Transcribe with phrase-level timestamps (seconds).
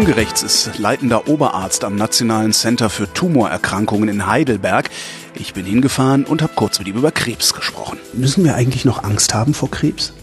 [0.00, 4.88] Ungerechts ist leitender Oberarzt am Nationalen Center für Tumorerkrankungen in Heidelberg.
[5.34, 7.98] Ich bin hingefahren und habe kurz mit ihm über Krebs gesprochen.
[8.14, 10.14] Müssen wir eigentlich noch Angst haben vor Krebs?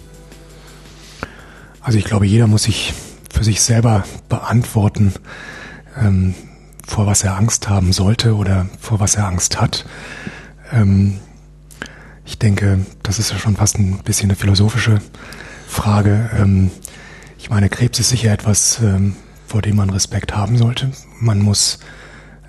[1.80, 2.96] Also ich glaube, jeder muss sich
[3.32, 5.14] für sich selber beantworten,
[5.96, 6.34] ähm,
[6.88, 9.86] vor was er Angst haben sollte oder vor was er Angst hat.
[10.74, 11.20] Ähm,
[12.26, 15.02] ich denke, das ist ja schon fast ein bisschen eine philosophische
[15.68, 16.32] Frage.
[16.36, 16.72] Ähm,
[17.38, 19.16] ich meine, Krebs ist sicher etwas, ähm,
[19.48, 20.92] vor dem man Respekt haben sollte.
[21.20, 21.80] Man muss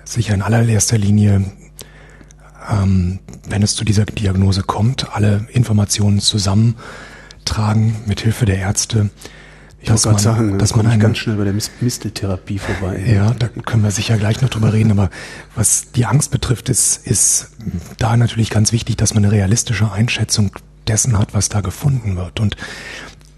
[0.03, 1.45] sicher in allererster Linie,
[2.69, 9.09] ähm, wenn es zu dieser Diagnose kommt, alle Informationen zusammentragen mit Hilfe der Ärzte.
[9.81, 13.01] Ich muss gerade sagen, dass man eine, ganz schnell bei der Misteltherapie vorbei.
[13.07, 14.91] Ja, da können wir sicher gleich noch drüber reden.
[14.91, 15.09] Aber
[15.55, 17.51] was die Angst betrifft, ist, ist
[17.97, 20.51] da natürlich ganz wichtig, dass man eine realistische Einschätzung
[20.87, 22.41] dessen hat, was da gefunden wird.
[22.41, 22.57] Und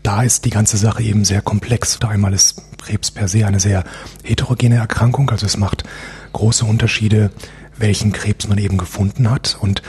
[0.02, 2.00] da ist die ganze Sache eben sehr komplex.
[2.02, 3.84] Einmal ist Krebs per se eine sehr
[4.24, 5.84] heterogene Erkrankung, also es macht
[6.34, 7.32] große Unterschiede,
[7.78, 9.58] welchen Krebs man eben gefunden hat.
[9.60, 9.82] Und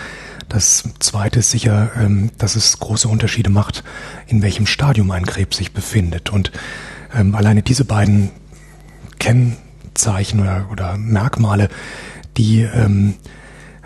[0.49, 3.85] das Zweite ist sicher, ähm, dass es große Unterschiede macht,
[4.27, 6.31] in welchem Stadium ein Krebs sich befindet.
[6.31, 6.53] Und
[7.15, 8.31] ähm, alleine diese beiden
[9.19, 11.69] Kennzeichen oder, oder Merkmale,
[12.37, 13.15] die ähm,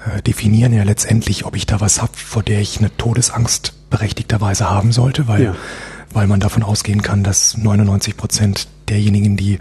[0.06, 4.68] äh, definieren ja letztendlich, ob ich da was habe, vor der ich eine Todesangst berechtigterweise
[4.68, 5.54] haben sollte, weil ja
[6.16, 9.58] weil man davon ausgehen kann, dass 99 Prozent derjenigen, die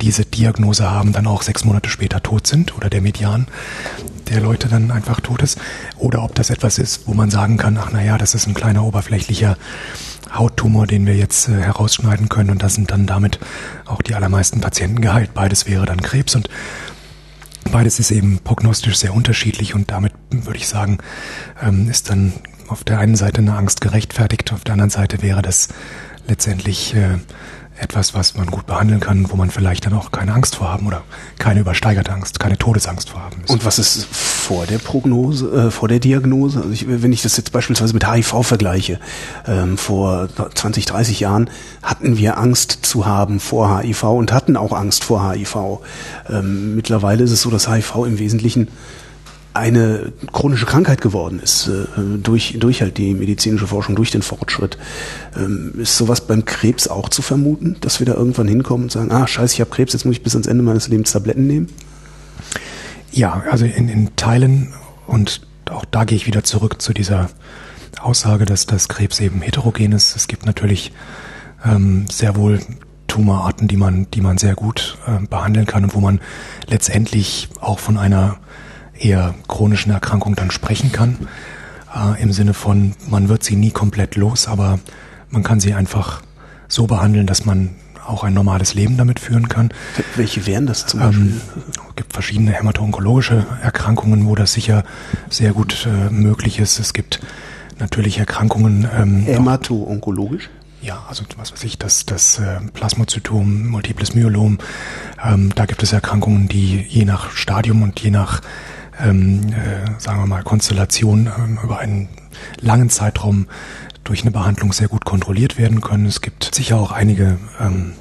[0.00, 3.46] diese Diagnose haben, dann auch sechs Monate später tot sind oder der Median
[4.28, 5.60] der Leute dann einfach tot ist.
[5.96, 8.82] Oder ob das etwas ist, wo man sagen kann, ach naja, das ist ein kleiner
[8.82, 9.56] oberflächlicher
[10.32, 13.38] Hauttumor, den wir jetzt äh, herausschneiden können und da sind dann damit
[13.86, 15.32] auch die allermeisten Patienten geheilt.
[15.32, 16.48] Beides wäre dann Krebs und
[17.70, 20.98] beides ist eben prognostisch sehr unterschiedlich und damit würde ich sagen,
[21.62, 22.32] ähm, ist dann
[22.68, 25.68] auf der einen Seite eine Angst gerechtfertigt, auf der anderen Seite wäre das
[26.26, 27.18] letztendlich äh,
[27.76, 30.86] etwas, was man gut behandeln kann, wo man vielleicht dann auch keine Angst vor haben
[30.86, 31.02] oder
[31.38, 33.42] keine übersteigerte Angst, keine Todesangst vor haben.
[33.48, 36.60] Und was ist vor der Prognose, äh, vor der Diagnose?
[36.60, 39.00] Also ich, wenn ich das jetzt beispielsweise mit HIV vergleiche,
[39.46, 41.50] ähm, vor 20, 30 Jahren
[41.82, 45.80] hatten wir Angst zu haben vor HIV und hatten auch Angst vor HIV.
[46.30, 48.68] Ähm, mittlerweile ist es so, dass HIV im Wesentlichen
[49.54, 51.84] eine chronische Krankheit geworden ist, äh,
[52.20, 54.76] durch, durch halt die medizinische Forschung, durch den Fortschritt.
[55.36, 59.12] Ähm, ist sowas beim Krebs auch zu vermuten, dass wir da irgendwann hinkommen und sagen,
[59.12, 61.68] ah, scheiße, ich habe Krebs, jetzt muss ich bis ans Ende meines Lebens Tabletten nehmen?
[63.12, 64.74] Ja, also in, in Teilen
[65.06, 67.30] und auch da gehe ich wieder zurück zu dieser
[68.00, 70.16] Aussage, dass das Krebs eben heterogen ist.
[70.16, 70.90] Es gibt natürlich
[71.64, 72.58] ähm, sehr wohl
[73.06, 76.20] Tumorarten, die man, die man sehr gut äh, behandeln kann und wo man
[76.66, 78.38] letztendlich auch von einer
[79.04, 81.28] eher chronischen Erkrankung dann sprechen kann.
[81.94, 84.78] Äh, Im Sinne von, man wird sie nie komplett los, aber
[85.30, 86.22] man kann sie einfach
[86.68, 87.70] so behandeln, dass man
[88.06, 89.70] auch ein normales Leben damit führen kann.
[90.16, 91.26] Welche wären das zum Beispiel?
[91.26, 91.40] Ähm,
[91.88, 94.84] es gibt verschiedene hämato-onkologische Erkrankungen, wo das sicher
[95.30, 96.78] sehr gut äh, möglich ist.
[96.78, 97.20] Es gibt
[97.78, 98.86] natürlich Erkrankungen.
[98.94, 100.50] Ähm, Hämato-onkologisch?
[100.82, 104.58] Ja, also was weiß ich, das, das äh, Plasmazytom, Multiples Myelom,
[105.24, 108.42] ähm, da gibt es Erkrankungen, die je nach Stadium und je nach
[109.00, 112.08] ähm, äh, sagen wir mal, Konstellation ähm, über einen
[112.60, 113.46] langen Zeitraum
[114.04, 116.06] durch eine Behandlung sehr gut kontrolliert werden können.
[116.06, 117.92] Es gibt sicher auch einige ähm,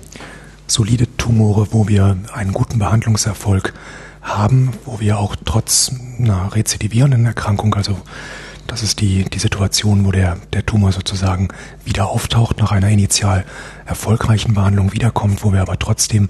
[0.68, 3.74] solide Tumore, wo wir einen guten Behandlungserfolg
[4.22, 7.98] haben, wo wir auch trotz einer rezidivierenden Erkrankung, also
[8.68, 11.50] das ist die, die Situation, wo der, der Tumor sozusagen
[11.84, 13.44] wieder auftaucht nach einer initial
[13.86, 16.30] erfolgreichen Behandlung wiederkommt, wo wir aber trotzdem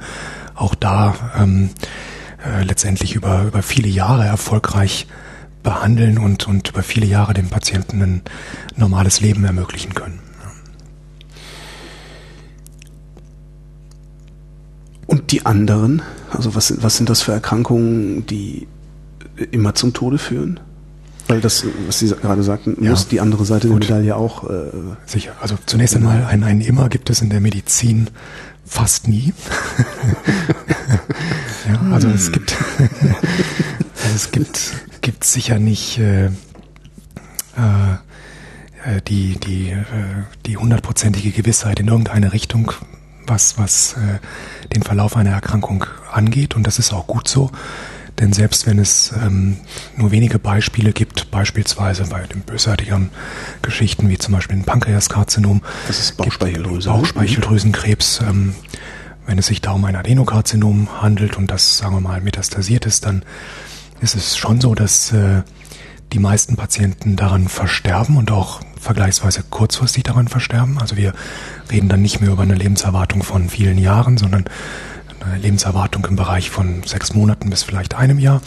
[0.55, 1.69] auch da ähm,
[2.45, 5.07] äh, letztendlich über, über viele Jahre erfolgreich
[5.63, 8.21] behandeln und, und über viele Jahre dem Patienten ein
[8.75, 10.19] normales Leben ermöglichen können.
[15.07, 16.01] Und die anderen,
[16.31, 18.67] also was, was sind das für Erkrankungen, die
[19.51, 20.59] immer zum Tode führen?
[21.27, 22.89] Weil das, was Sie gerade sagten, ja.
[22.89, 23.83] muss die andere Seite Gut.
[23.83, 24.49] der Medaille auch.
[24.49, 24.71] Äh,
[25.05, 25.33] Sicher.
[25.39, 28.09] Also zunächst einmal ein, ein Immer gibt es in der Medizin
[28.65, 29.33] fast nie.
[31.67, 36.29] ja, also es gibt, also es gibt, gibt sicher nicht äh,
[38.85, 39.83] äh, die die äh,
[40.45, 42.71] die hundertprozentige Gewissheit in irgendeine Richtung,
[43.25, 44.19] was was äh,
[44.73, 47.51] den Verlauf einer Erkrankung angeht und das ist auch gut so.
[48.19, 49.57] Denn selbst wenn es ähm,
[49.97, 53.09] nur wenige Beispiele gibt, beispielsweise bei den bösartigen
[53.63, 56.95] Geschichten wie zum Beispiel ein Pankreaskarzinom, das ist Bauchspeicheldrüse, ne?
[56.95, 58.53] Bauchspeicheldrüsenkrebs, ähm,
[59.25, 63.05] wenn es sich da um ein Adenokarzinom handelt und das, sagen wir mal, metastasiert ist,
[63.05, 63.23] dann
[64.01, 65.43] ist es schon so, dass äh,
[66.11, 70.77] die meisten Patienten daran versterben und auch vergleichsweise kurzfristig daran versterben.
[70.79, 71.13] Also wir
[71.71, 74.45] reden dann nicht mehr über eine Lebenserwartung von vielen Jahren, sondern
[75.25, 78.41] eine Lebenserwartung im Bereich von sechs Monaten bis vielleicht einem Jahr.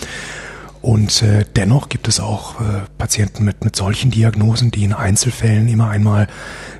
[0.82, 5.66] Und äh, dennoch gibt es auch äh, Patienten mit, mit solchen Diagnosen, die in Einzelfällen
[5.68, 6.28] immer einmal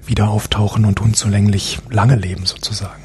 [0.06, 3.02] wieder auftauchen und unzulänglich lange leben sozusagen.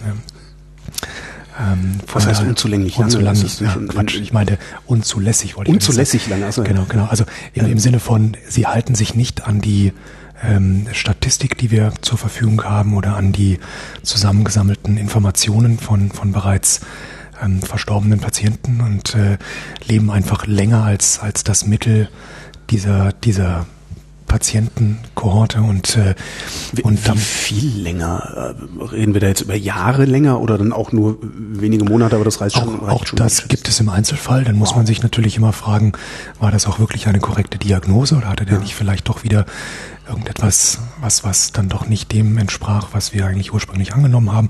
[1.59, 3.05] Ähm, Was heißt unzulänglich lange?
[3.05, 7.05] Unzulänglich, ja, Quatsch, ich meine unzulässig wollte ich Unzulässig lange, also Genau, genau.
[7.05, 9.93] Also im, im Sinne von, sie halten sich nicht an die
[10.43, 13.59] ähm, Statistik, die wir zur Verfügung haben oder an die
[14.01, 16.81] zusammengesammelten Informationen von, von bereits
[17.41, 19.37] ähm, verstorbenen Patienten und äh,
[19.87, 22.09] leben einfach länger als, als das Mittel
[22.69, 23.65] dieser, dieser
[24.31, 26.15] Patientenkohorte und äh,
[26.83, 30.93] und wie viel länger äh, reden wir da jetzt über Jahre länger oder dann auch
[30.93, 32.79] nur wenige Monate, aber das reicht schon.
[32.79, 34.45] Auch, auch schon das gibt es im Einzelfall.
[34.45, 34.77] Dann muss wow.
[34.77, 35.91] man sich natürlich immer fragen,
[36.39, 38.59] war das auch wirklich eine korrekte Diagnose oder hatte der ja.
[38.61, 39.45] nicht vielleicht doch wieder
[40.07, 44.49] irgendetwas, was was dann doch nicht dem entsprach, was wir eigentlich ursprünglich angenommen haben.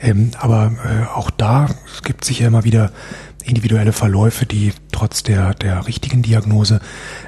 [0.00, 1.68] Ähm, aber äh, auch da
[2.02, 2.90] gibt es sicher immer wieder
[3.44, 4.72] individuelle Verläufe, die
[5.02, 6.80] trotz der, der richtigen Diagnose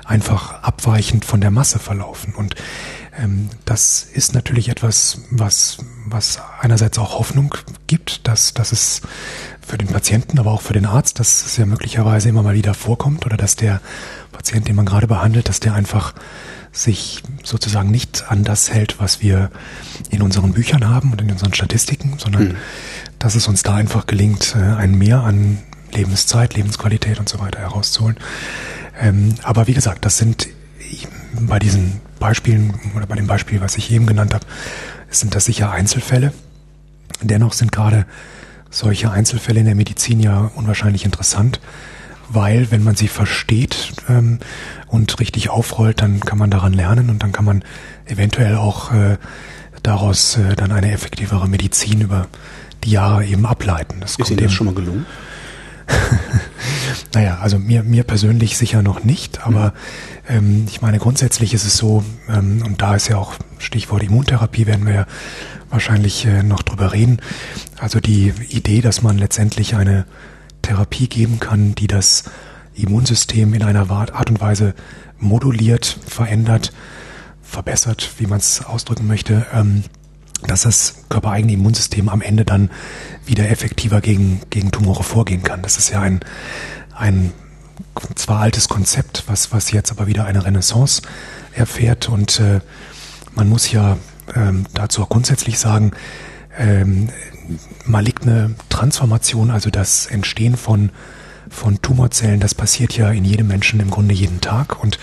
[0.04, 2.32] einfach abweichend von der Masse verlaufen.
[2.32, 2.54] Und
[3.20, 7.52] ähm, das ist natürlich etwas, was, was einerseits auch Hoffnung
[7.88, 9.00] gibt, dass, dass es
[9.60, 12.74] für den Patienten, aber auch für den Arzt, dass es ja möglicherweise immer mal wieder
[12.74, 13.80] vorkommt oder dass der
[14.30, 16.14] Patient, den man gerade behandelt, dass der einfach
[16.70, 19.50] sich sozusagen nicht an das hält, was wir
[20.10, 22.56] in unseren Büchern haben und in unseren Statistiken, sondern mhm.
[23.18, 25.58] dass es uns da einfach gelingt, äh, ein Mehr an
[25.94, 28.16] Lebenszeit, Lebensqualität und so weiter herauszuholen.
[29.00, 30.48] Ähm, aber wie gesagt, das sind
[31.40, 34.46] bei diesen Beispielen oder bei dem Beispiel, was ich eben genannt habe,
[35.10, 36.32] sind das sicher Einzelfälle.
[37.20, 38.06] Dennoch sind gerade
[38.70, 41.60] solche Einzelfälle in der Medizin ja unwahrscheinlich interessant,
[42.28, 44.40] weil wenn man sie versteht ähm,
[44.88, 47.64] und richtig aufrollt, dann kann man daran lernen und dann kann man
[48.06, 49.16] eventuell auch äh,
[49.82, 52.26] daraus äh, dann eine effektivere Medizin über
[52.82, 54.00] die Jahre eben ableiten.
[54.00, 55.06] Das Ist Ihnen das schon mal gelungen?
[57.14, 59.74] naja, also mir, mir persönlich sicher noch nicht, aber
[60.28, 64.66] ähm, ich meine, grundsätzlich ist es so, ähm, und da ist ja auch Stichwort Immuntherapie,
[64.66, 65.06] werden wir ja
[65.70, 67.20] wahrscheinlich äh, noch drüber reden.
[67.78, 70.06] Also die Idee, dass man letztendlich eine
[70.62, 72.24] Therapie geben kann, die das
[72.74, 74.74] Immunsystem in einer Art und Weise
[75.18, 76.72] moduliert, verändert,
[77.42, 79.84] verbessert, wie man es ausdrücken möchte, ähm,
[80.42, 82.70] dass das körpereigene Immunsystem am Ende dann
[83.24, 85.62] wieder effektiver gegen, gegen Tumore vorgehen kann.
[85.62, 86.20] Das ist ja ein,
[86.94, 87.32] ein
[88.14, 91.02] zwar altes Konzept, was, was jetzt aber wieder eine Renaissance
[91.52, 92.60] erfährt und äh,
[93.34, 93.96] man muss ja
[94.34, 95.92] ähm, dazu auch grundsätzlich sagen,
[96.56, 97.08] ähm,
[97.84, 100.90] maligne Transformation, also das Entstehen von,
[101.50, 104.98] von Tumorzellen, das passiert ja in jedem Menschen im Grunde jeden Tag und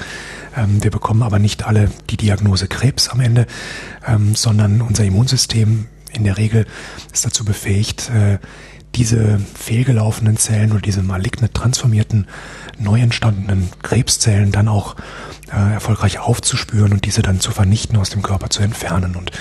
[0.56, 3.48] ähm, wir bekommen aber nicht alle die Diagnose Krebs am Ende,
[4.08, 6.66] ähm, sondern unser Immunsystem in der Regel
[7.14, 8.40] ist dazu befähigt, äh,
[8.96, 12.28] diese fehlgelaufenen Zellen oder diese maligne transformierten,
[12.78, 14.96] neu entstandenen Krebszellen dann auch
[15.52, 19.16] äh, erfolgreich aufzuspüren und diese dann zu vernichten, aus dem Körper zu entfernen.
[19.16, 19.32] Und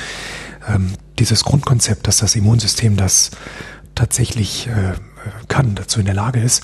[0.68, 3.32] ähm, dieses Grundkonzept, dass das Immunsystem das
[3.94, 4.92] tatsächlich äh,
[5.48, 6.62] kann, dazu in der Lage ist,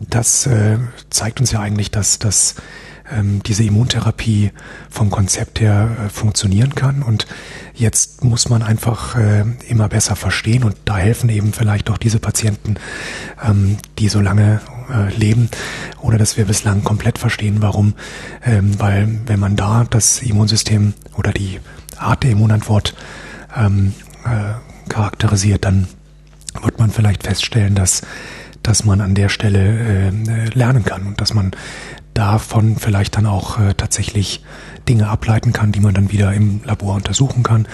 [0.00, 0.78] das äh,
[1.10, 2.56] zeigt uns ja eigentlich, dass das
[3.10, 4.52] ähm, diese Immuntherapie
[4.90, 7.02] vom Konzept her äh, funktionieren kann.
[7.02, 7.26] Und
[7.74, 12.18] jetzt muss man einfach äh, immer besser verstehen und da helfen eben vielleicht auch diese
[12.18, 12.76] Patienten,
[13.42, 15.48] ähm, die so lange äh, leben,
[16.00, 17.94] oder dass wir bislang komplett verstehen, warum.
[18.44, 21.60] Ähm, weil wenn man da das Immunsystem oder die
[21.98, 22.94] Art der Immunantwort
[23.56, 23.94] ähm,
[24.24, 25.88] äh, charakterisiert, dann
[26.62, 28.02] wird man vielleicht feststellen, dass
[28.62, 31.52] dass man an der Stelle äh, äh lernen kann und dass man
[32.14, 34.42] davon vielleicht dann auch äh, tatsächlich
[34.88, 37.66] Dinge ableiten kann, die man dann wieder im Labor untersuchen kann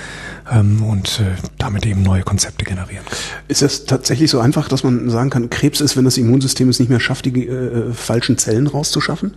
[0.50, 3.18] ähm, und äh, damit eben neue Konzepte generieren kann.
[3.48, 6.78] Ist das tatsächlich so einfach, dass man sagen kann, Krebs ist, wenn das Immunsystem es
[6.78, 9.34] nicht mehr schafft, die äh, falschen Zellen rauszuschaffen?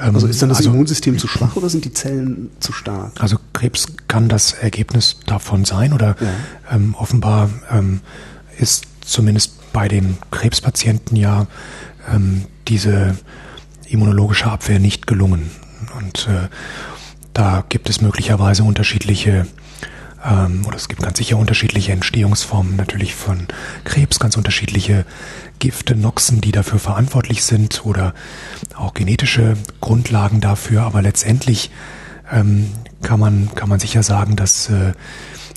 [0.00, 3.12] Ähm, also ist dann das also, Immunsystem zu schwach oder sind die Zellen zu stark?
[3.20, 6.76] Also Krebs kann das Ergebnis davon sein oder ja.
[6.76, 8.00] ähm, offenbar ähm,
[8.58, 11.46] ist zumindest bei den Krebspatienten ja
[12.10, 13.18] ähm, diese
[13.86, 15.50] immunologische Abwehr nicht gelungen.
[15.98, 16.48] Und äh,
[17.34, 19.46] da gibt es möglicherweise unterschiedliche
[20.24, 23.46] Ähm, oder es gibt ganz sicher unterschiedliche Entstehungsformen natürlich von
[23.84, 25.04] Krebs, ganz unterschiedliche
[25.58, 28.14] Gifte, Noxen, die dafür verantwortlich sind oder
[28.74, 30.82] auch genetische Grundlagen dafür.
[30.84, 31.70] Aber letztendlich
[32.32, 32.70] ähm,
[33.02, 34.92] kann man kann man sicher sagen, dass äh,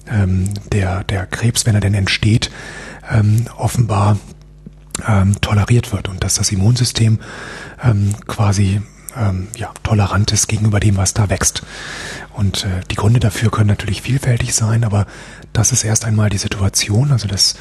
[0.10, 2.52] ähm, der der Krebs, wenn er denn entsteht,
[3.12, 4.18] ähm, offenbar
[5.08, 7.20] ähm, toleriert wird und dass das Immunsystem
[7.84, 8.82] ähm, quasi
[9.16, 11.64] ähm, ja, tolerant ist gegenüber dem, was da wächst.
[12.34, 15.08] Und äh, die Gründe dafür können natürlich vielfältig sein, aber
[15.54, 17.12] das ist erst einmal die Situation.
[17.12, 17.56] Also das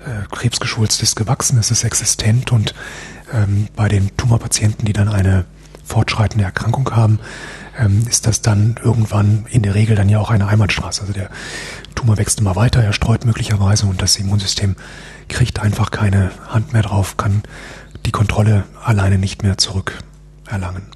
[0.00, 2.74] äh, Krebsgeschwulst ist gewachsen, es ist existent und
[3.32, 5.44] ähm, bei den Tumorpatienten, die dann eine
[5.84, 7.18] fortschreitende Erkrankung haben,
[7.78, 11.02] ähm, ist das dann irgendwann in der Regel dann ja auch eine Einbahnstraße.
[11.02, 11.30] Also der
[11.94, 14.76] Tumor wächst immer weiter, er streut möglicherweise und das Immunsystem
[15.28, 17.42] kriegt einfach keine Hand mehr drauf, kann
[18.06, 19.98] die Kontrolle alleine nicht mehr zurück
[20.48, 20.86] erlangen.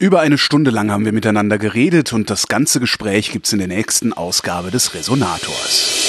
[0.00, 3.68] Über eine Stunde lang haben wir miteinander geredet und das ganze Gespräch gibt's in der
[3.68, 6.07] nächsten Ausgabe des Resonators.